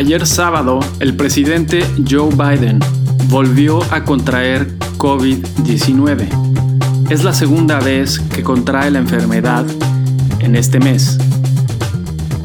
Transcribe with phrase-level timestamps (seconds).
[0.00, 2.80] Ayer sábado, el presidente Joe Biden
[3.28, 7.10] volvió a contraer COVID-19.
[7.10, 9.66] Es la segunda vez que contrae la enfermedad
[10.38, 11.18] en este mes.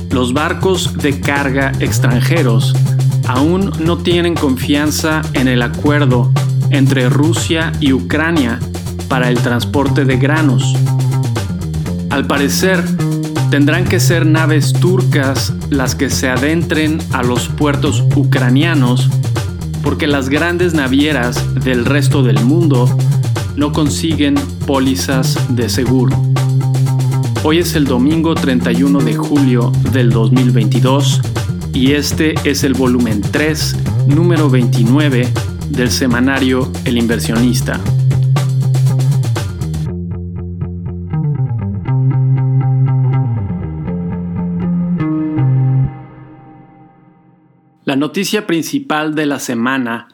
[0.09, 2.75] Los barcos de carga extranjeros
[3.25, 6.33] aún no tienen confianza en el acuerdo
[6.71, 8.59] entre Rusia y Ucrania
[9.07, 10.75] para el transporte de granos.
[12.09, 12.83] Al parecer,
[13.49, 19.09] tendrán que ser naves turcas las que se adentren a los puertos ucranianos
[19.83, 22.89] porque las grandes navieras del resto del mundo
[23.55, 26.19] no consiguen pólizas de seguro.
[27.43, 31.21] Hoy es el domingo 31 de julio del 2022
[31.73, 33.75] y este es el volumen 3,
[34.07, 35.27] número 29
[35.69, 37.79] del semanario El inversionista.
[47.85, 50.07] La noticia principal de la semana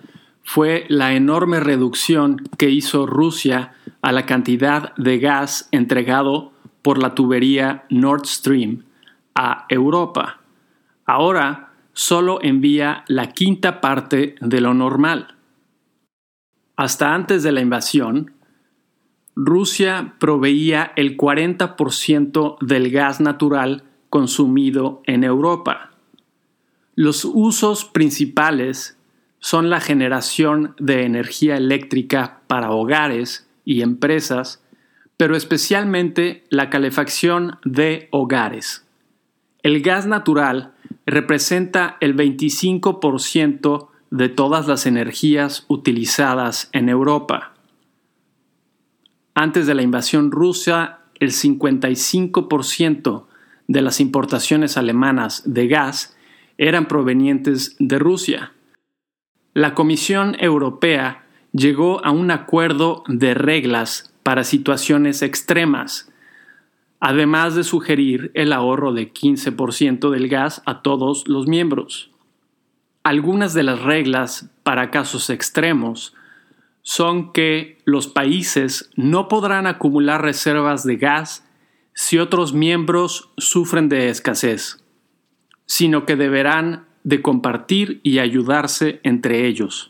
[0.44, 7.16] fue la enorme reducción que hizo Rusia a la cantidad de gas entregado por la
[7.16, 8.84] tubería Nord Stream
[9.36, 10.42] a Europa.
[11.06, 15.36] Ahora solo envía la quinta parte de lo normal.
[16.76, 18.34] Hasta antes de la invasión,
[19.34, 25.91] Rusia proveía el 40% del gas natural consumido en Europa.
[26.96, 28.98] Los usos principales
[29.40, 34.62] son la generación de energía eléctrica para hogares y empresas,
[35.18, 38.86] pero especialmente la calefacción de hogares.
[39.64, 40.74] El gas natural
[41.06, 47.54] representa el 25% de todas las energías utilizadas en Europa.
[49.34, 53.26] Antes de la invasión rusa, el 55%
[53.68, 56.18] de las importaciones alemanas de gas
[56.62, 58.54] eran provenientes de Rusia.
[59.56, 66.14] La Comisión Europea llegó a un acuerdo de reglas para situaciones extremas,
[67.00, 72.12] además de sugerir el ahorro de 15% del gas a todos los miembros.
[73.02, 76.14] Algunas de las reglas para casos extremos
[76.84, 81.44] son que los países no podrán acumular reservas de gas
[81.96, 84.82] si otros miembros sufren de escasez,
[85.72, 89.90] sino que deberán de compartir y ayudarse entre ellos.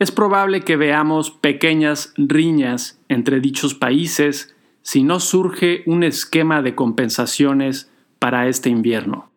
[0.00, 6.74] Es probable que veamos pequeñas riñas entre dichos países si no surge un esquema de
[6.74, 7.88] compensaciones
[8.18, 9.30] para este invierno.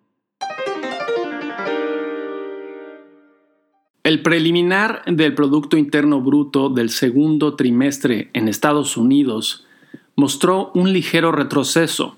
[4.04, 9.68] El preliminar del Producto Interno Bruto del segundo trimestre en Estados Unidos
[10.16, 12.18] mostró un ligero retroceso,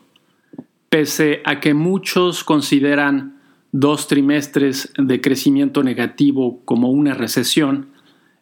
[0.93, 7.87] pese a que muchos consideran dos trimestres de crecimiento negativo como una recesión,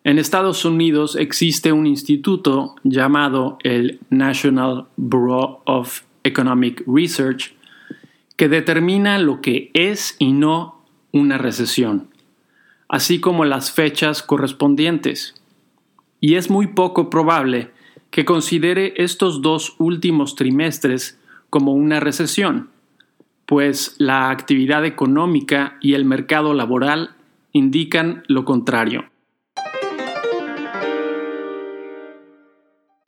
[0.04, 7.56] en Estados Unidos existe un instituto llamado el National Bureau of Economic Research
[8.36, 12.10] que determina lo que es y no una recesión,
[12.90, 15.36] así como las fechas correspondientes.
[16.20, 17.72] Y es muy poco probable
[18.10, 21.18] que considere estos dos últimos trimestres
[21.52, 22.70] como una recesión,
[23.46, 27.12] pues la actividad económica y el mercado laboral
[27.52, 29.12] indican lo contrario.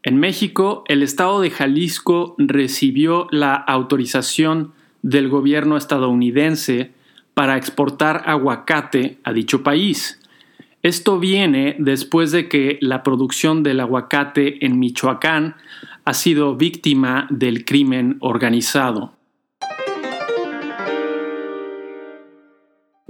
[0.04, 6.92] En México, el estado de Jalisco recibió la autorización del gobierno estadounidense
[7.34, 10.20] para exportar aguacate a dicho país.
[10.84, 15.56] Esto viene después de que la producción del aguacate en Michoacán
[16.04, 19.14] ha sido víctima del crimen organizado.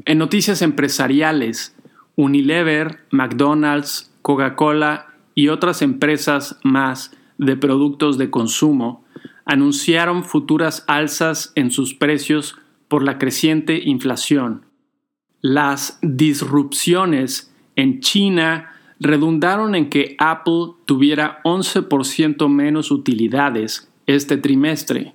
[0.06, 1.76] En noticias empresariales,
[2.16, 9.04] Unilever, McDonald's, Coca-Cola y otras empresas más de productos de consumo
[9.46, 12.56] anunciaron futuras alzas en sus precios
[12.88, 14.68] por la creciente inflación.
[15.42, 25.14] Las disrupciones en China redundaron en que Apple tuviera 11% menos utilidades este trimestre.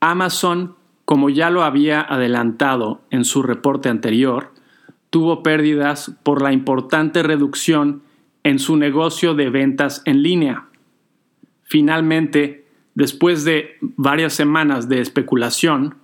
[0.00, 4.52] Amazon, como ya lo había adelantado en su reporte anterior,
[5.10, 8.02] tuvo pérdidas por la importante reducción
[8.44, 10.66] en su negocio de ventas en línea.
[11.64, 15.96] Finalmente, después de varias semanas de especulación,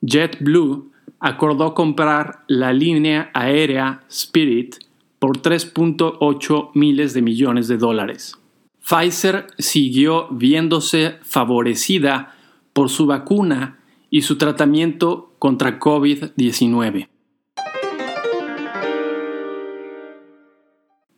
[0.00, 0.90] JetBlue
[1.20, 4.76] acordó comprar la línea aérea Spirit
[5.22, 8.40] por 3.8 miles de millones de dólares.
[8.80, 12.34] Pfizer siguió viéndose favorecida
[12.72, 13.78] por su vacuna
[14.10, 17.08] y su tratamiento contra COVID-19.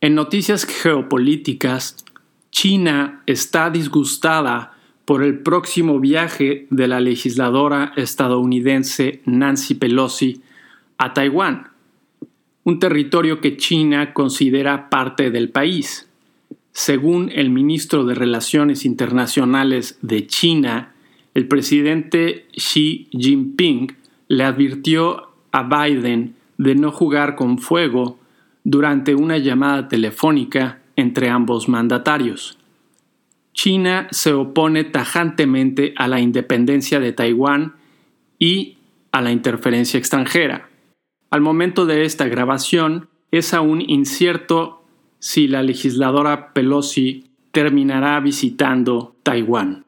[0.01, 2.05] En noticias geopolíticas,
[2.51, 10.43] China está disgustada por el próximo viaje de la legisladora estadounidense Nancy Pelosi
[10.99, 11.74] a Taiwán
[12.65, 16.09] un territorio que China considera parte del país.
[16.73, 20.93] Según el ministro de Relaciones Internacionales de China,
[21.35, 23.95] el presidente Xi Jinping
[24.27, 28.17] le advirtió a Biden de no jugar con fuego
[28.63, 32.57] durante una llamada telefónica entre ambos mandatarios.
[33.53, 37.75] China se opone tajantemente a la independencia de Taiwán
[38.39, 38.77] y
[39.11, 40.67] a la interferencia extranjera.
[41.35, 44.85] Al momento de esta grabación es aún incierto
[45.19, 49.83] si la legisladora Pelosi terminará visitando Taiwán.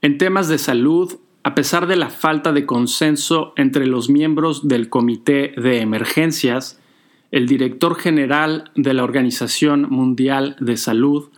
[0.00, 4.88] En temas de salud, a pesar de la falta de consenso entre los miembros del
[4.88, 6.80] Comité de Emergencias,
[7.30, 11.28] el director general de la Organización Mundial de Salud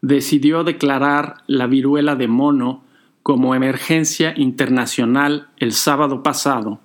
[0.00, 2.82] decidió declarar la viruela de mono
[3.22, 6.80] como emergencia internacional el sábado pasado.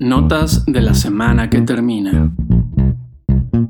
[0.00, 2.32] Notas de la semana que termina.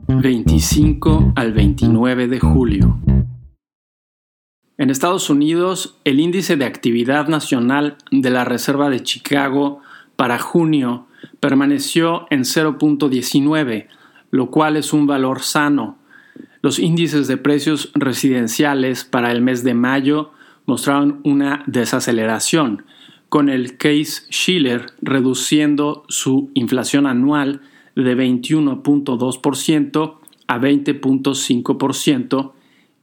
[0.09, 2.99] 25 al 29 de julio.
[4.79, 9.81] En Estados Unidos, el índice de actividad nacional de la Reserva de Chicago
[10.17, 11.07] para junio
[11.41, 13.87] permaneció en 0.19,
[14.31, 15.99] lo cual es un valor sano.
[16.63, 20.31] Los índices de precios residenciales para el mes de mayo
[20.65, 22.85] mostraron una desaceleración,
[23.29, 27.63] con el Case Schiller reduciendo su inflación anual
[27.97, 30.15] de 21.2%
[30.47, 32.53] a 20.5%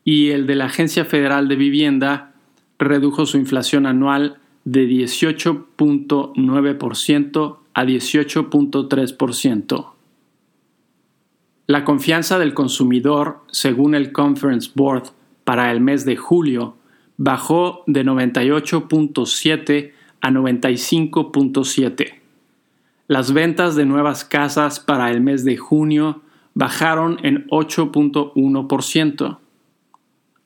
[0.05, 2.33] y el de la Agencia Federal de Vivienda
[2.77, 9.98] redujo su inflación anual de 18.9% a 18.3%.
[11.69, 15.11] La confianza del consumidor, según el Conference Board,
[15.43, 16.77] para el mes de julio
[17.17, 22.13] bajó de 98.7 a 95.7.
[23.07, 26.23] Las ventas de nuevas casas para el mes de junio
[26.55, 29.37] bajaron en 8.1%.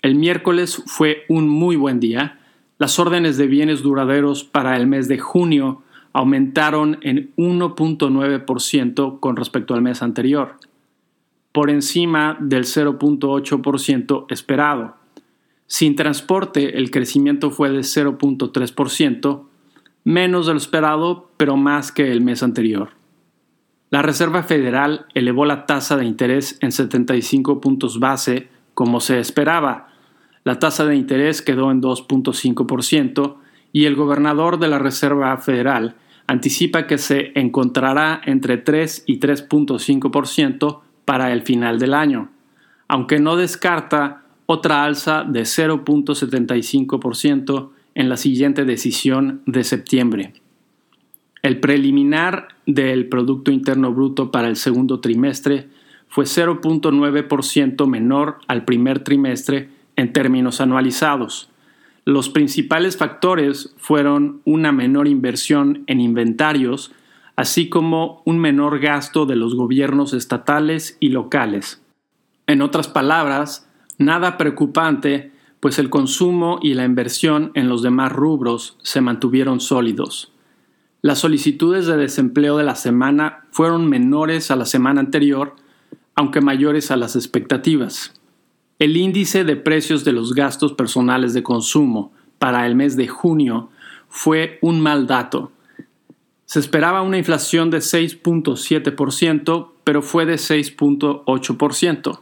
[0.01, 2.41] El miércoles fue un muy buen día.
[2.79, 9.73] Las órdenes de bienes duraderos para el mes de junio aumentaron en 1.9% con respecto
[9.73, 10.59] al mes anterior,
[11.53, 14.95] por encima del 0.8% esperado.
[15.67, 19.43] Sin transporte, el crecimiento fue de 0.3%,
[20.03, 22.89] menos de lo esperado, pero más que el mes anterior.
[23.89, 29.93] La Reserva Federal elevó la tasa de interés en 75 puntos base, como se esperaba,
[30.43, 33.35] la tasa de interés quedó en 2.5%
[33.71, 35.95] y el gobernador de la Reserva Federal
[36.27, 42.29] anticipa que se encontrará entre 3 y 3.5% para el final del año,
[42.87, 50.33] aunque no descarta otra alza de 0.75% en la siguiente decisión de septiembre.
[51.41, 55.67] El preliminar del Producto Interno Bruto para el segundo trimestre
[56.07, 61.49] fue 0.9% menor al primer trimestre en términos anualizados.
[62.05, 66.91] Los principales factores fueron una menor inversión en inventarios,
[67.35, 71.81] así como un menor gasto de los gobiernos estatales y locales.
[72.45, 78.77] En otras palabras, nada preocupante, pues el consumo y la inversión en los demás rubros
[78.83, 80.33] se mantuvieron sólidos.
[81.01, 85.55] Las solicitudes de desempleo de la semana fueron menores a la semana anterior,
[86.15, 88.13] aunque mayores a las expectativas.
[88.77, 93.69] El índice de precios de los gastos personales de consumo para el mes de junio
[94.09, 95.52] fue un mal dato.
[96.45, 102.19] Se esperaba una inflación de 6.7%, pero fue de 6.8%.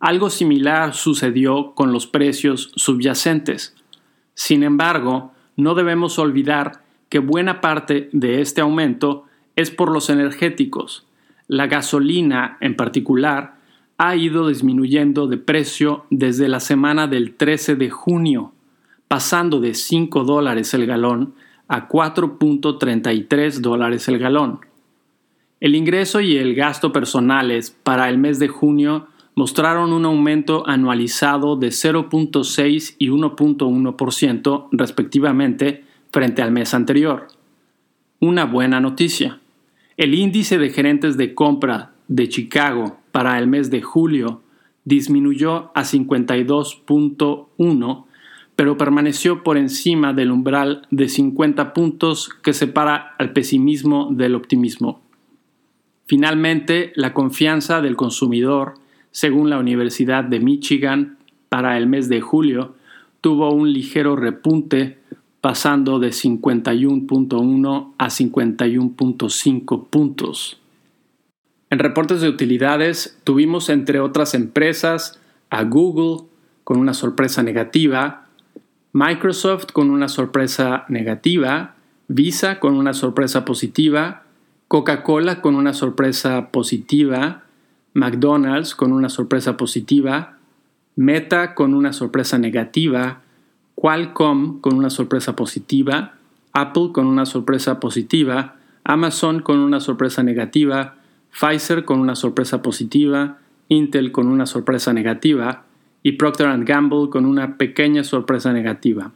[0.00, 3.74] Algo similar sucedió con los precios subyacentes.
[4.34, 9.24] Sin embargo, no debemos olvidar que buena parte de este aumento
[9.56, 11.06] es por los energéticos.
[11.48, 13.56] La gasolina, en particular,
[13.96, 18.52] ha ido disminuyendo de precio desde la semana del 13 de junio,
[19.08, 21.34] pasando de 5 dólares el galón
[21.68, 24.60] a 4.33 dólares el galón.
[25.60, 31.56] El ingreso y el gasto personales para el mes de junio mostraron un aumento anualizado
[31.56, 37.28] de 0.6 y 1.1% respectivamente frente al mes anterior.
[38.20, 39.38] Una buena noticia.
[39.96, 44.42] El índice de gerentes de compra de Chicago para el mes de julio
[44.84, 48.04] disminuyó a 52.1,
[48.58, 55.00] pero permaneció por encima del umbral de 50 puntos que separa al pesimismo del optimismo.
[56.06, 58.74] Finalmente, la confianza del consumidor,
[59.12, 62.74] según la Universidad de Michigan, para el mes de julio,
[63.20, 64.98] tuvo un ligero repunte,
[65.40, 70.60] pasando de 51.1 a 51.5 puntos.
[71.70, 76.26] En reportes de utilidades tuvimos entre otras empresas a Google
[76.64, 78.24] con una sorpresa negativa,
[78.92, 81.74] Microsoft con una sorpresa negativa,
[82.06, 84.22] Visa con una sorpresa positiva,
[84.66, 87.42] Coca-Cola con una sorpresa positiva,
[87.92, 90.38] McDonald's con una sorpresa positiva,
[90.94, 93.20] Meta con una sorpresa negativa,
[93.74, 96.14] Qualcomm con una sorpresa positiva,
[96.52, 100.94] Apple con una sorpresa positiva, Amazon con una sorpresa negativa,
[101.30, 103.36] Pfizer con una sorpresa positiva,
[103.68, 105.67] Intel con una sorpresa negativa
[106.02, 109.12] y Procter⁇ Gamble con una pequeña sorpresa negativa.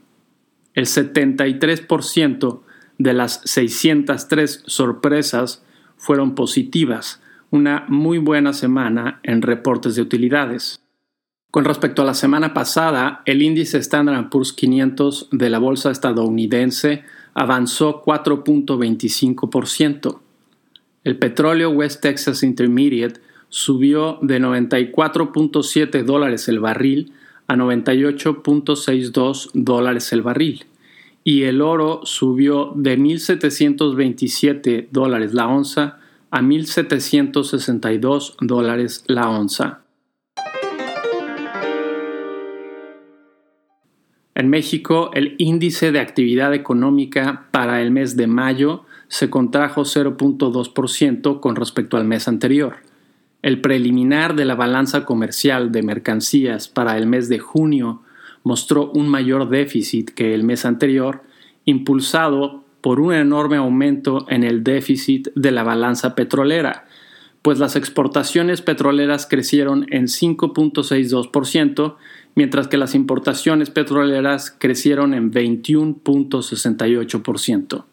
[0.74, 2.60] El 73%
[2.98, 5.64] de las 603 sorpresas
[5.96, 10.80] fueron positivas, una muy buena semana en reportes de utilidades.
[11.50, 17.04] Con respecto a la semana pasada, el índice Standard Poor's 500 de la bolsa estadounidense
[17.34, 20.20] avanzó 4.25%.
[21.04, 23.20] El petróleo West Texas Intermediate
[23.52, 27.12] subió de 94.7 dólares el barril
[27.48, 30.64] a 98.62 dólares el barril
[31.22, 35.98] y el oro subió de 1.727 dólares la onza
[36.30, 39.82] a 1.762 dólares la onza.
[44.34, 51.38] En México, el índice de actividad económica para el mes de mayo se contrajo 0.2%
[51.40, 52.76] con respecto al mes anterior.
[53.42, 58.02] El preliminar de la balanza comercial de mercancías para el mes de junio
[58.44, 61.22] mostró un mayor déficit que el mes anterior,
[61.64, 66.86] impulsado por un enorme aumento en el déficit de la balanza petrolera,
[67.42, 71.96] pues las exportaciones petroleras crecieron en 5.62%,
[72.36, 77.84] mientras que las importaciones petroleras crecieron en 21.68%.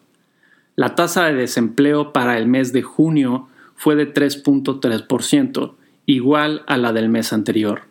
[0.76, 3.49] La tasa de desempleo para el mes de junio
[3.80, 7.84] fue de 3.3%, igual a la del mes anterior.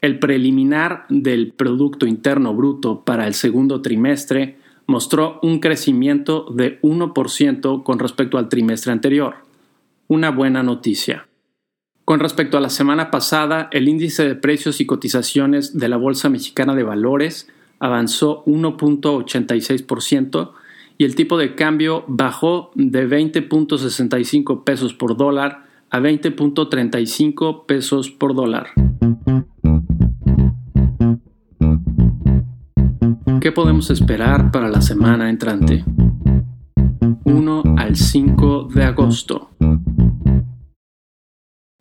[0.00, 4.56] El preliminar del Producto Interno Bruto para el segundo trimestre
[4.86, 9.34] mostró un crecimiento de 1% con respecto al trimestre anterior
[10.08, 11.28] una buena noticia.
[12.06, 16.30] Con respecto a la semana pasada, el índice de precios y cotizaciones de la Bolsa
[16.30, 20.52] Mexicana de Valores avanzó 1.86%
[20.98, 28.34] y el tipo de cambio bajó de 20.65 pesos por dólar a 20.35 pesos por
[28.34, 28.68] dólar.
[33.40, 35.84] ¿Qué podemos esperar para la semana entrante?
[37.24, 39.50] 1 al 5 de agosto.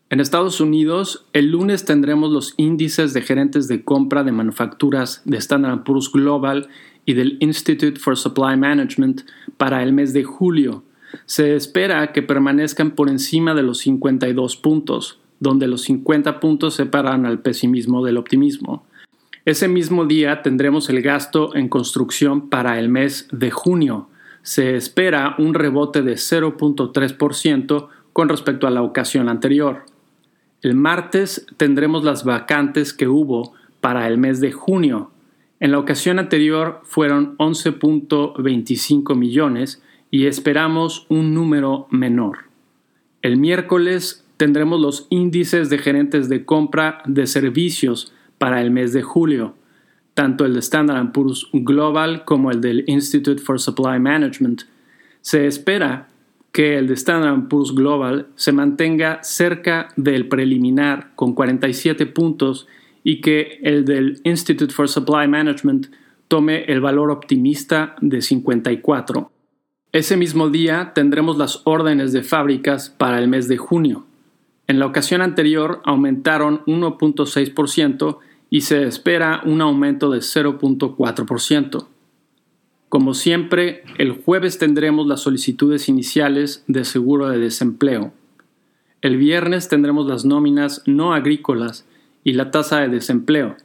[0.10, 5.38] En Estados Unidos, el lunes tendremos los índices de gerentes de compra de manufacturas de
[5.38, 6.68] Standard Poor's Global
[7.06, 9.22] y del Institute for Supply Management
[9.58, 10.84] para el mes de julio.
[11.26, 17.26] Se espera que permanezcan por encima de los 52 puntos, donde los 50 puntos separan
[17.26, 18.86] al pesimismo del optimismo.
[19.46, 24.08] Ese mismo día tendremos el gasto en construcción para el mes de junio.
[24.42, 29.86] Se espera un rebote de 0.3% con respecto a la ocasión anterior.
[30.62, 35.12] El martes tendremos las vacantes que hubo para el mes de junio.
[35.64, 42.40] En la ocasión anterior fueron 11.25 millones y esperamos un número menor.
[43.22, 49.04] El miércoles tendremos los índices de gerentes de compra de servicios para el mes de
[49.04, 49.56] julio,
[50.14, 54.64] tanto el de Standard Poor's Global como el del Institute for Supply Management.
[55.22, 56.10] Se espera
[56.52, 62.68] que el de Standard Poor's Global se mantenga cerca del preliminar con 47 puntos
[63.04, 65.88] y que el del Institute for Supply Management
[66.28, 69.32] tome el valor optimista de 54.
[69.92, 74.06] Ese mismo día tendremos las órdenes de fábricas para el mes de junio.
[74.66, 78.18] En la ocasión anterior aumentaron 1.6%
[78.50, 81.88] y se espera un aumento de 0.4%.
[82.90, 88.14] Como siempre, el jueves tendremos las solicitudes iniciales de seguro de desempleo.
[89.02, 91.86] El viernes tendremos las nóminas no agrícolas
[92.24, 93.56] y la tasa de desempleo,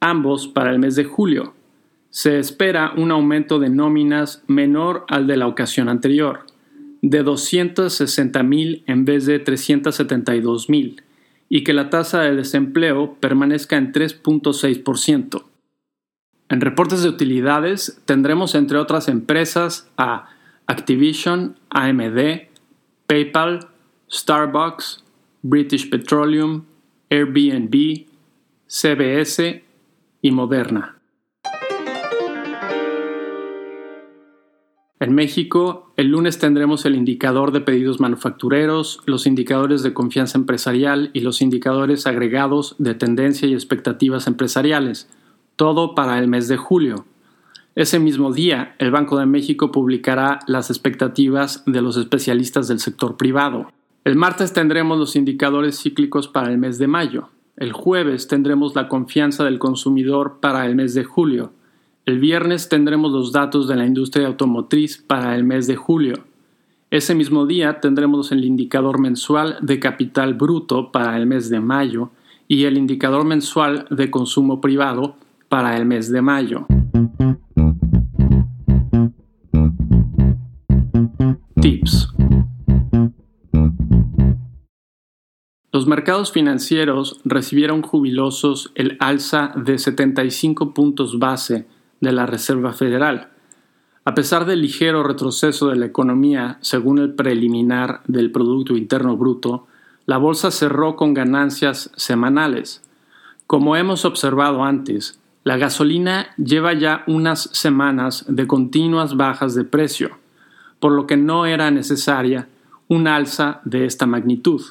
[0.00, 1.54] ambos para el mes de julio.
[2.10, 6.46] Se espera un aumento de nóminas menor al de la ocasión anterior,
[7.00, 11.02] de 260 mil en vez de 372 mil,
[11.48, 15.44] y que la tasa de desempleo permanezca en 3.6%.
[16.48, 20.28] En reportes de utilidades tendremos entre otras empresas a
[20.66, 22.48] Activision, AMD,
[23.06, 23.68] PayPal,
[24.10, 25.02] Starbucks,
[25.42, 26.64] British Petroleum,
[27.12, 28.06] Airbnb,
[28.66, 29.62] CBS
[30.22, 30.98] y Moderna.
[34.98, 41.10] En México, el lunes tendremos el indicador de pedidos manufactureros, los indicadores de confianza empresarial
[41.12, 45.10] y los indicadores agregados de tendencia y expectativas empresariales,
[45.56, 47.04] todo para el mes de julio.
[47.74, 53.18] Ese mismo día, el Banco de México publicará las expectativas de los especialistas del sector
[53.18, 53.68] privado.
[54.04, 57.28] El martes tendremos los indicadores cíclicos para el mes de mayo.
[57.56, 61.52] El jueves tendremos la confianza del consumidor para el mes de julio.
[62.04, 66.24] El viernes tendremos los datos de la industria automotriz para el mes de julio.
[66.90, 72.10] Ese mismo día tendremos el indicador mensual de capital bruto para el mes de mayo
[72.48, 75.14] y el indicador mensual de consumo privado
[75.48, 76.66] para el mes de mayo.
[81.60, 82.01] Tips.
[85.92, 91.66] Mercados financieros recibieron jubilosos el alza de 75 puntos base
[92.00, 93.28] de la Reserva Federal.
[94.06, 99.66] A pesar del ligero retroceso de la economía según el preliminar del Producto Interno Bruto,
[100.06, 102.82] la bolsa cerró con ganancias semanales.
[103.46, 110.16] Como hemos observado antes, la gasolina lleva ya unas semanas de continuas bajas de precio,
[110.80, 112.48] por lo que no era necesaria
[112.88, 114.62] un alza de esta magnitud.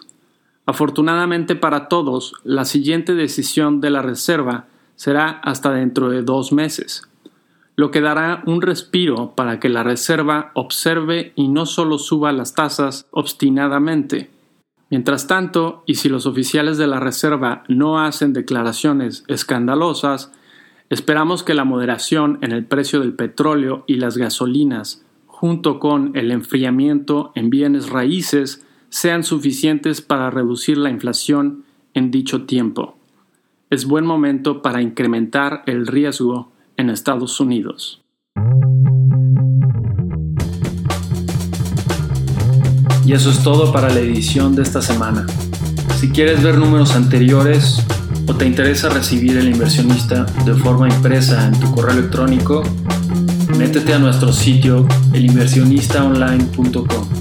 [0.71, 7.03] Afortunadamente para todos, la siguiente decisión de la Reserva será hasta dentro de dos meses
[7.75, 12.53] lo que dará un respiro para que la Reserva observe y no solo suba las
[12.53, 14.29] tasas obstinadamente.
[14.89, 20.31] Mientras tanto, y si los oficiales de la Reserva no hacen declaraciones escandalosas,
[20.89, 26.31] esperamos que la moderación en el precio del petróleo y las gasolinas, junto con el
[26.31, 32.97] enfriamiento en bienes raíces, sean suficientes para reducir la inflación en dicho tiempo.
[33.69, 38.01] Es buen momento para incrementar el riesgo en Estados Unidos.
[43.05, 45.25] Y eso es todo para la edición de esta semana.
[45.97, 47.85] Si quieres ver números anteriores
[48.27, 52.61] o te interesa recibir el inversionista de forma impresa en tu correo electrónico,
[53.57, 57.20] métete a nuestro sitio elinversionistaonline.com.